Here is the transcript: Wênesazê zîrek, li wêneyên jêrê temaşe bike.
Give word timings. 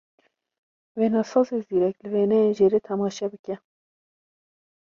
Wênesazê 0.99 1.57
zîrek, 1.67 1.95
li 2.03 2.09
wêneyên 2.13 2.55
jêrê 2.57 2.79
temaşe 2.85 3.27
bike. 3.31 3.55